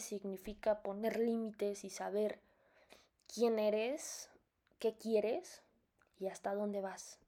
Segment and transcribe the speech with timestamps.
[0.00, 2.38] significa poner límites y saber
[3.32, 4.28] quién eres,
[4.78, 5.62] qué quieres
[6.18, 7.18] y hasta dónde vas.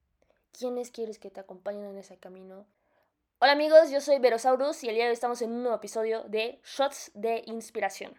[0.58, 2.66] ¿Quiénes quieres que te acompañen en ese camino?
[3.38, 6.22] Hola amigos, yo soy Verosaurus y el día de hoy estamos en un nuevo episodio
[6.24, 8.14] de Shots de Inspiración.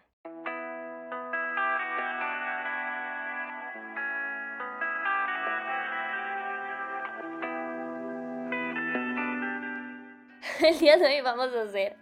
[10.60, 11.96] el día de hoy vamos a hacer,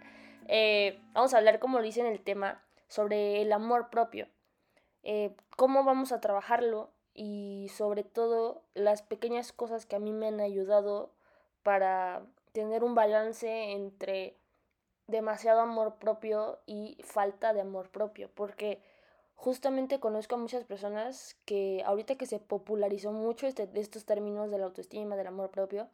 [0.47, 4.27] eh, vamos a hablar, como lo dice en el tema, sobre el amor propio.
[5.03, 10.27] Eh, cómo vamos a trabajarlo y sobre todo las pequeñas cosas que a mí me
[10.27, 11.11] han ayudado
[11.63, 14.37] para tener un balance entre
[15.07, 18.29] demasiado amor propio y falta de amor propio.
[18.33, 18.81] Porque
[19.35, 24.57] justamente conozco a muchas personas que ahorita que se popularizó mucho este, estos términos de
[24.57, 25.89] la autoestima, del amor propio,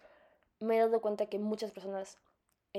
[0.60, 2.18] me he dado cuenta que muchas personas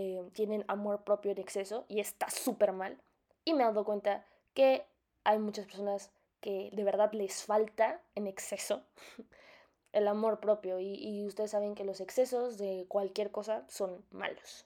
[0.00, 2.98] eh, tienen amor propio en exceso y está súper mal.
[3.44, 4.86] Y me he dado cuenta que
[5.24, 8.82] hay muchas personas que de verdad les falta en exceso
[9.92, 14.64] el amor propio y, ustedes saben que los excesos de cualquier cosa son malos.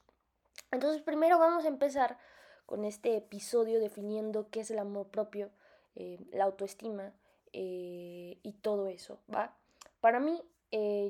[0.71, 2.17] Entonces primero vamos a empezar
[2.65, 5.51] con este episodio definiendo qué es el amor propio,
[5.97, 7.13] eh, la autoestima
[7.53, 9.19] eh, y todo eso.
[10.01, 10.41] Para mí,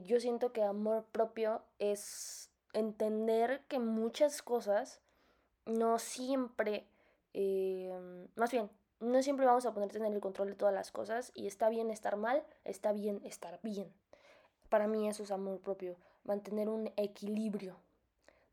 [0.05, 5.01] yo siento que amor propio es entender que muchas cosas
[5.65, 6.87] no siempre,
[7.33, 11.33] eh, más bien, no siempre vamos a poder tener el control de todas las cosas
[11.35, 13.93] y está bien estar mal, está bien estar bien.
[14.69, 17.77] Para mí eso es amor propio, mantener un equilibrio,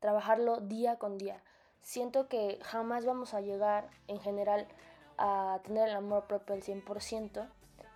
[0.00, 1.42] trabajarlo día con día.
[1.82, 4.68] Siento que jamás vamos a llegar en general
[5.18, 7.48] a tener el amor propio al 100%,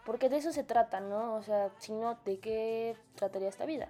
[0.04, 1.34] porque de eso se trata, ¿no?
[1.34, 3.88] O sea, si no, ¿de qué trataría esta vida?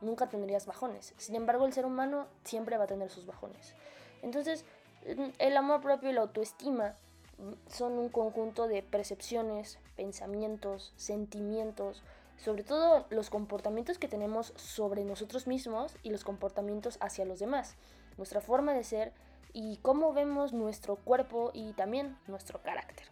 [0.00, 1.14] Nunca tendrías bajones.
[1.16, 3.74] Sin embargo, el ser humano siempre va a tener sus bajones.
[4.22, 4.64] Entonces,
[5.06, 6.94] mm, el amor propio y la autoestima
[7.38, 12.02] mm, son un conjunto de percepciones, pensamientos, sentimientos,
[12.36, 17.74] sobre todo los comportamientos que tenemos sobre nosotros mismos y los comportamientos hacia los demás,
[18.16, 19.12] nuestra forma de ser
[19.52, 23.06] y cómo vemos nuestro cuerpo y también nuestro carácter.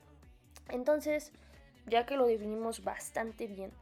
[0.68, 1.32] Entonces,
[1.86, 3.72] ya que lo definimos bastante bien,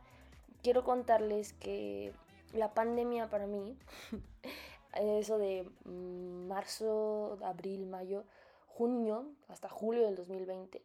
[0.63, 2.13] quiero contarles que
[2.55, 3.77] la pandemia para mí,
[4.95, 8.25] eso de marzo, abril, mayo,
[8.67, 10.83] junio, hasta julio del 2020,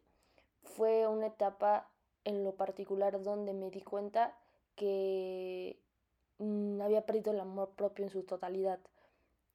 [0.62, 1.88] fue una etapa
[2.24, 4.36] en lo particular donde me di cuenta
[4.74, 5.80] que
[6.38, 8.80] mm, había perdido el amor propio en su totalidad.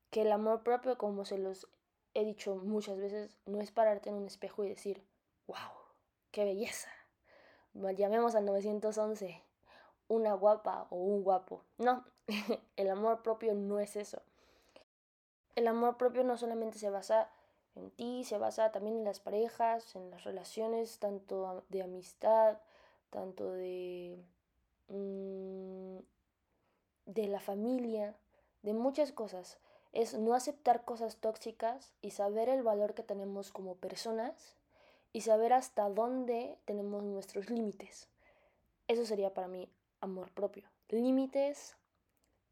[0.10, 1.68] Que el amor propio, como se los
[2.14, 5.04] he dicho muchas veces, no es pararte en un espejo y decir,
[5.48, 5.58] wow,
[6.32, 6.90] qué belleza.
[7.74, 9.45] Llamemos al 911
[10.08, 11.64] una guapa o un guapo.
[11.78, 12.04] No,
[12.76, 14.22] el amor propio no es eso.
[15.56, 17.30] El amor propio no solamente se basa
[17.76, 22.58] en ti, se basa también en las parejas, en las relaciones, tanto de amistad,
[23.10, 24.18] tanto de,
[24.88, 25.98] mm,
[27.06, 28.16] de la familia,
[28.64, 29.58] de muchas cosas.
[29.94, 34.58] Es no aceptar cosas tóxicas y saber el valor que tenemos como personas
[35.14, 38.10] y saber hasta dónde tenemos nuestros límites.
[38.88, 39.70] Eso sería para mí
[40.02, 40.64] amor propio.
[40.90, 41.76] Límites,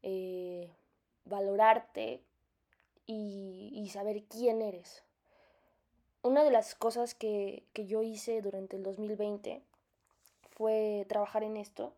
[0.02, 0.70] eh,
[1.24, 2.22] valorarte
[3.06, 5.04] y, saber quién eres.
[6.22, 9.62] Una de las cosas que, yo hice durante el 2020
[10.50, 11.94] fue trabajar en esto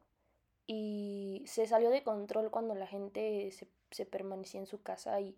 [0.66, 5.36] y se salió de control cuando la gente se, permanecía en su casa y,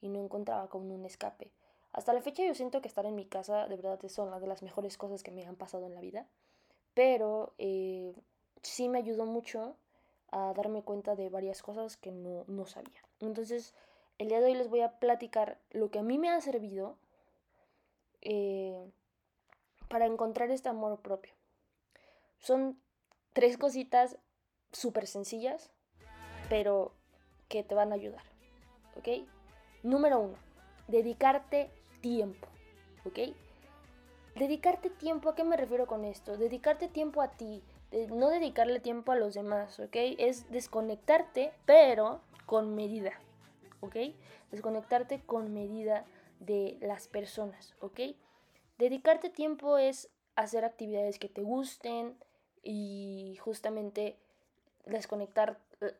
[0.00, 1.52] no encontraba como un escape.
[1.92, 4.48] Hasta la fecha yo siento que estar en mi casa de verdad es una de
[4.48, 6.26] las mejores cosas que me han pasado en la vida,
[6.94, 8.12] pero eh,
[8.62, 9.76] sí me ayudó mucho
[10.30, 13.02] a darme cuenta de varias cosas que no, no sabía.
[13.20, 13.74] Entonces,
[14.18, 16.96] el día de hoy les voy a platicar lo que a mí me ha servido
[18.22, 18.90] eh,
[19.88, 21.34] para encontrar este amor propio.
[22.38, 22.80] Son
[23.32, 24.16] tres cositas
[24.72, 25.70] súper sencillas,
[26.48, 26.92] pero
[27.48, 28.22] que te van a ayudar.
[28.96, 29.28] ¿Ok?
[29.82, 30.38] Número uno,
[30.88, 32.48] dedicarte tiempo.
[33.04, 33.34] ¿Ok?
[34.36, 36.38] Dedicarte tiempo, ¿a qué me refiero con esto?
[36.38, 37.62] Dedicarte tiempo a ti,
[38.10, 39.96] no dedicarle tiempo a los demás, ¿ok?
[40.18, 43.12] Es desconectarte, pero con medida,
[43.80, 43.96] ¿ok?
[44.50, 46.04] Desconectarte con medida
[46.40, 48.00] de las personas, ¿ok?
[48.78, 52.16] Dedicarte tiempo es hacer actividades que te gusten
[52.62, 54.16] y justamente
[54.86, 55.58] desconectar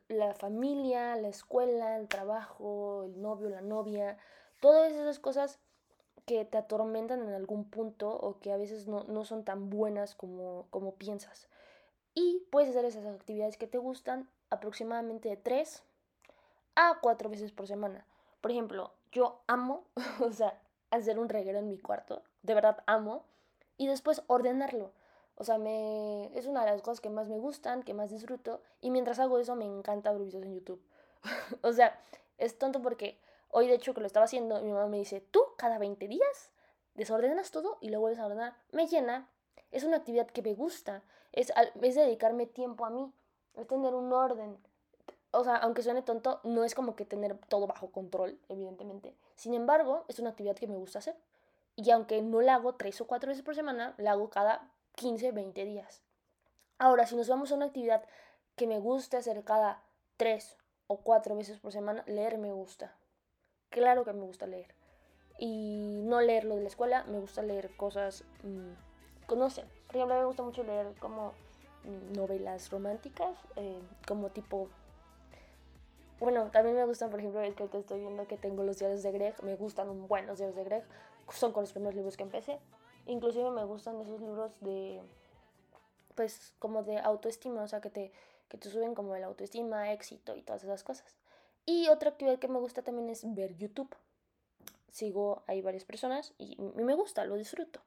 [0.08, 4.16] la familia, la escuela, el trabajo, el novio, la novia,
[4.60, 5.58] todas esas cosas
[6.24, 10.14] que te atormentan en algún punto o que a veces no, no son tan buenas
[10.14, 11.48] como, como piensas.
[12.14, 15.82] Y puedes hacer esas actividades que te gustan aproximadamente de 3
[16.74, 18.06] a 4 veces por semana.
[18.40, 19.84] Por ejemplo, yo amo,
[20.20, 20.60] o sea,
[20.90, 22.22] hacer un reguero en mi cuarto.
[22.42, 23.24] de verdad amo,
[23.76, 24.92] y después ordenarlo.
[25.36, 28.62] O sea, me, es una de las cosas que más me gustan, que más disfruto,
[28.80, 30.82] y mientras hago eso me encanta ver videos en YouTube.
[31.62, 31.98] o sea,
[32.38, 33.18] es tonto porque
[33.48, 36.50] hoy de hecho que lo estaba haciendo, mi mamá me dice, tú cada 20 días
[36.94, 38.56] desordenas todo y lo vuelves a ordenar.
[38.70, 39.28] Me llena,
[39.70, 41.02] es una actividad que me gusta,
[41.32, 43.12] es, es dedicarme tiempo a mí,
[43.54, 44.58] es tener un orden.
[45.30, 49.14] O sea, aunque suene tonto, no es como que tener todo bajo control, evidentemente.
[49.34, 51.16] Sin embargo, es una actividad que me gusta hacer.
[51.74, 55.32] Y aunque no la hago tres o cuatro veces por semana, la hago cada 15,
[55.32, 56.02] 20 días.
[56.78, 58.04] Ahora, si nos vamos a una actividad
[58.56, 59.82] que me gusta hacer cada
[60.18, 62.94] tres o cuatro veces por semana, leer me gusta.
[63.70, 64.74] Claro que me gusta leer.
[65.38, 68.72] Y no leer lo de la escuela, me gusta leer cosas, mmm,
[69.28, 71.32] no sé, por ejemplo, me gusta mucho leer como
[72.14, 74.68] novelas románticas, eh, como tipo...
[76.20, 79.02] Bueno, también me gustan, por ejemplo, el que te estoy viendo que tengo los diarios
[79.02, 80.84] de Greg, me gustan un buen los diarios de Greg,
[81.30, 82.58] son con los primeros libros que empecé.
[83.06, 85.00] Inclusive me gustan esos libros de,
[86.14, 88.12] pues, como de autoestima, o sea, que te,
[88.48, 91.16] que te suben como el autoestima, éxito y todas esas cosas.
[91.66, 93.94] Y otra actividad que me gusta también es ver YouTube.
[94.90, 97.80] Sigo ahí varias personas y, me gusta, lo disfruto.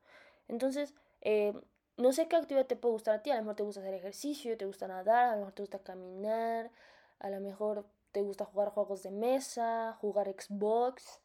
[0.48, 0.94] Entonces,
[1.25, 1.54] eh,
[1.98, 3.31] no sé qué actividad te puede gustar a ti.
[3.31, 5.80] A lo mejor te gusta hacer ejercicio, te gusta nadar, a lo mejor te gusta
[5.80, 6.72] caminar,
[7.19, 11.19] a lo mejor te gusta jugar juegos de mesa, jugar Xbox.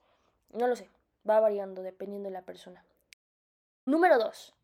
[0.52, 0.88] No lo sé,
[1.28, 2.84] va variando dependiendo de la persona.
[3.84, 4.54] Número 2.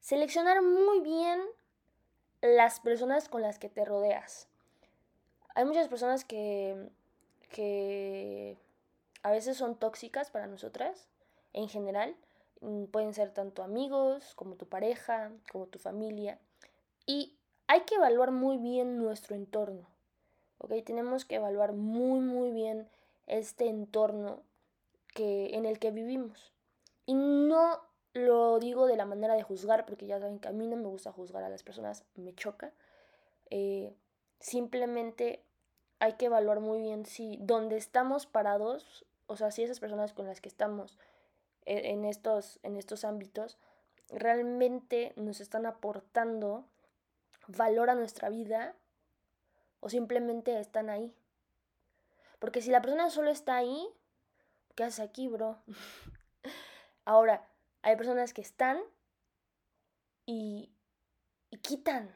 [0.00, 1.40] Seleccionar muy bien
[2.40, 4.48] las personas con las que te rodeas.
[5.54, 6.88] Hay muchas personas que,
[7.50, 8.56] que
[9.22, 11.06] a veces son tóxicas para nosotras,
[11.52, 12.16] en general.
[12.60, 16.38] Mm, pueden ser tanto amigos, como tu pareja, como tu familia.
[17.06, 17.36] Y
[17.66, 19.86] hay que evaluar muy bien nuestro entorno.
[20.58, 20.72] ¿ok?
[20.84, 22.88] Tenemos que evaluar muy, muy bien
[23.26, 24.42] este entorno
[25.14, 26.52] que, en el que vivimos.
[27.06, 27.80] Y no
[28.14, 31.12] lo digo de la manera de juzgar, porque ya saben que a mí me gusta
[31.12, 32.72] juzgar a las personas, me choca.
[33.50, 33.94] Eh,
[34.40, 35.42] simplemente
[35.98, 40.26] hay que evaluar muy bien si donde estamos parados, o sea, si esas personas con
[40.26, 40.98] las que estamos
[41.66, 43.58] en estos, en estos ámbitos
[44.10, 46.68] realmente nos están aportando
[47.48, 48.74] valor a nuestra vida
[49.80, 51.14] o simplemente están ahí.
[52.38, 53.88] Porque si la persona solo está ahí,
[54.74, 55.62] ¿qué haces aquí, bro?
[57.04, 57.48] Ahora,
[57.82, 58.78] hay personas que están
[60.26, 60.72] y,
[61.50, 62.14] y quitan.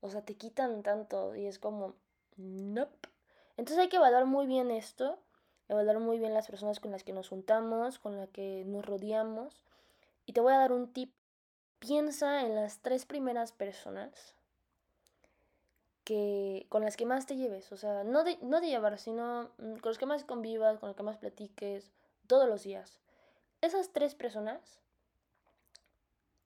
[0.00, 1.94] O sea, te quitan tanto y es como,
[2.36, 3.08] nope.
[3.56, 5.18] Entonces hay que evaluar muy bien esto,
[5.68, 9.64] evaluar muy bien las personas con las que nos juntamos, con las que nos rodeamos.
[10.26, 11.12] Y te voy a dar un tip.
[11.78, 14.34] Piensa en las tres primeras personas
[16.04, 19.50] que con las que más te lleves, o sea, no de, no de llevar, sino
[19.56, 21.90] mm, con los que más convivas, con los que más platiques,
[22.26, 23.00] todos los días.
[23.62, 24.80] Esas tres personas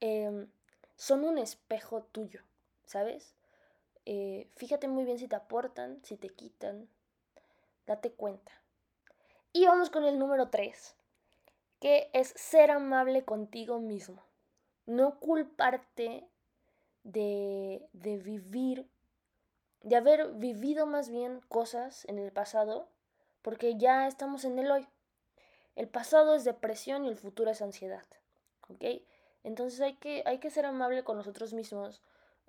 [0.01, 0.49] Em,
[0.97, 2.43] son un espejo tuyo,
[2.85, 3.35] ¿sabes?
[4.07, 6.89] Eh, fíjate muy bien si te aportan, si te quitan,
[7.87, 8.53] date cuenta.
[9.53, 10.95] Y vamos con el número 3,
[11.81, 14.23] que es ser amable contigo mismo.
[14.87, 16.29] No culparte
[17.05, 18.87] de, de vivir,
[19.83, 22.89] de haber vivido más bien cosas en el pasado,
[23.43, 24.87] porque ya estamos en el hoy.
[25.77, 28.05] El pasado es depresión y el futuro es ansiedad.
[28.69, 28.85] ¿Ok?
[29.45, 32.03] Entonces hay que, hay que ser amable con nosotros mismos.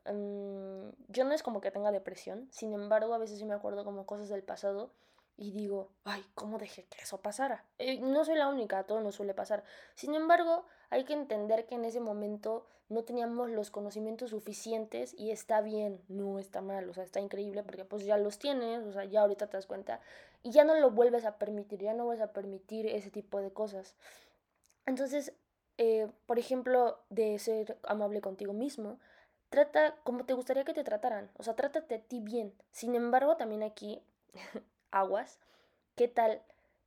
[0.06, 3.86] Mm, yo no es como que tenga depresión, sin embargo a veces sí me acuerdo
[3.86, 4.92] como cosas del pasado
[5.40, 7.64] y digo, ay, ¿cómo dejé que eso pasara?
[7.78, 9.64] Eh, no soy la única, todo nos suele pasar.
[9.96, 15.32] Sin embargo, hay que entender que en ese momento no teníamos los conocimientos suficientes y
[15.32, 18.92] está bien, no está mal, o sea, está increíble porque pues ya los tienes, o
[18.92, 20.02] sea, ya ahorita te das cuenta
[20.44, 23.54] y ya no lo vuelves a permitir, ya no vuelves a permitir ese tipo de
[23.54, 23.96] cosas.
[24.86, 25.34] Entonces,
[25.78, 29.00] eh, por ejemplo, de ser amable contigo mismo,
[29.50, 32.54] trata como te gustaría que te trataran, o sea, trátate a ti bien.
[32.72, 34.02] Sin embargo, también aquí,
[34.92, 35.40] aguas,
[35.96, 36.42] ¿qué tal?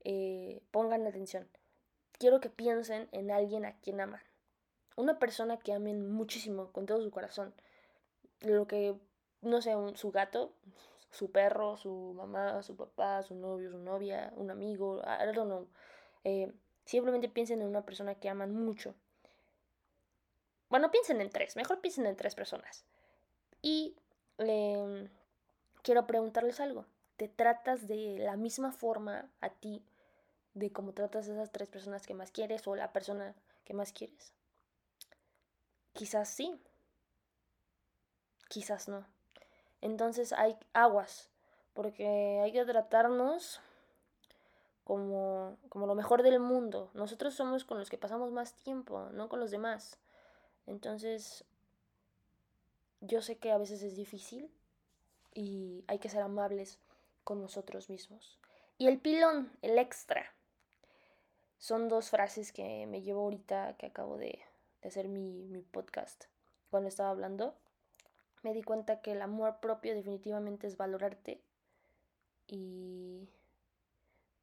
[0.04, 1.49] Eh, pongan atención.
[2.18, 4.23] Quiero que piensen en alguien a quien aman.
[4.97, 7.54] Una persona que amen muchísimo, con todo su corazón.
[8.40, 8.94] Lo que,
[9.40, 10.52] no sé, su gato,
[11.11, 15.68] su perro, su mamá, su papá, su novio, su novia, un amigo, I don't.
[16.25, 16.52] Eh,
[16.85, 18.94] Simplemente piensen en una persona que aman mucho.
[20.68, 22.85] Bueno, piensen en tres, mejor piensen en tres personas.
[23.61, 23.97] Y
[24.38, 25.09] em,
[25.82, 26.87] quiero preguntarles algo.
[27.23, 29.81] ¿Te tratas de la misma forma a ti
[30.55, 33.93] de cómo tratas a esas tres personas que más quieres o la persona que más
[33.93, 34.33] quieres?
[35.93, 36.61] Quizás sí,
[38.49, 39.07] quizás no.
[39.81, 41.31] Entonces hay aguas,
[41.75, 43.61] porque hay que tratarnos
[44.83, 46.91] como, como lo mejor del mundo.
[46.93, 49.97] Nosotros somos con los que pasamos más tiempo, no con los demás.
[50.67, 51.45] Entonces,
[53.00, 54.50] yo sé que a veces es difícil
[55.35, 56.81] y hay que ser amables
[57.25, 58.38] con nosotros mismos.
[58.79, 60.35] Y el pilón, el extra,
[61.59, 64.41] son dos frases que me llevo ahorita que acabo de,
[64.83, 66.25] hacer mi, mi podcast.
[66.71, 67.55] Cuando estaba hablando,
[68.43, 71.41] me di cuenta que el amor propio definitivamente es valorarte
[72.49, 73.29] y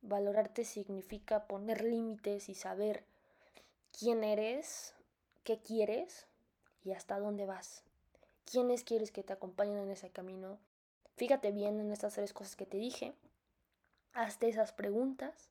[0.01, 3.03] valorarte significa poner límites y saber
[3.97, 4.95] quién eres,
[5.43, 6.27] qué quieres
[6.83, 7.83] y hasta dónde vas.
[8.45, 10.57] ¿Quiénes quieres que te acompañen en ese camino?
[11.19, 13.13] Fíjate bien en estas tres cosas que te dije.
[14.13, 15.49] Hazte esas preguntas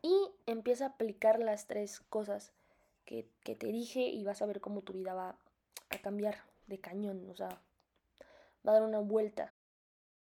[0.00, 2.54] y empieza a aplicar las tres cosas
[3.04, 5.36] que, que te dije y vas a ver cómo tu vida va
[5.90, 7.28] a cambiar de cañón.
[7.28, 7.50] O sea,
[8.66, 9.52] va a dar una vuelta.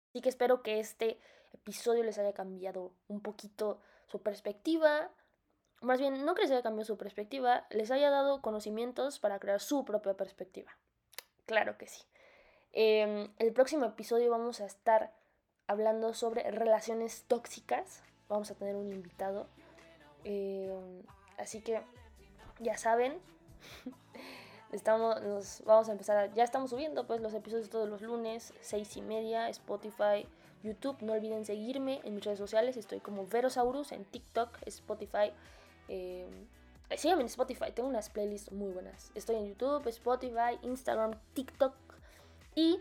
[0.09, 1.19] Así que espero que este
[1.53, 5.11] episodio les haya cambiado un poquito su perspectiva.
[5.81, 9.59] Más bien, no que les haya cambiado su perspectiva, les haya dado conocimientos para crear
[9.59, 10.75] su propia perspectiva.
[11.45, 12.01] Claro que sí.
[12.77, 15.11] Em, el próximo episodio vamos a estar
[15.65, 18.03] hablando sobre relaciones tóxicas.
[18.29, 19.47] Vamos a tener un invitado.
[20.23, 21.01] Em,
[21.37, 21.81] así que
[22.59, 23.19] ya saben,
[24.71, 28.97] Estamos, nos vamos a empezar, ya estamos subiendo pues los episodios todos los lunes, seis
[28.97, 30.27] y media, Spotify,
[30.63, 30.97] YouTube.
[31.01, 35.31] No olviden seguirme en mis redes sociales, estoy como Verosaurus en TikTok, Spotify.
[35.87, 36.27] Eh,
[36.97, 39.11] síganme en Spotify, tengo unas playlists muy buenas.
[39.15, 41.73] Estoy en YouTube, Spotify, Instagram, TikTok
[42.55, 42.79] y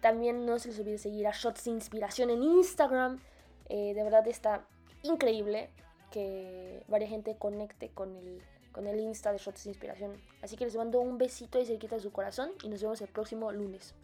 [0.00, 3.20] también no se les olvide seguir a Shots Inspiración en Instagram.
[3.68, 4.66] Eh, de verdad está
[5.02, 5.70] increíble
[6.10, 10.12] que varia gente conecte con el, con el Insta de Shots Inspiración.
[10.42, 13.08] Así que les mando un besito y cerquita de su corazón y nos vemos el
[13.08, 13.94] próximo lunes.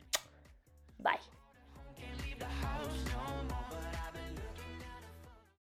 [0.99, 1.19] Bye.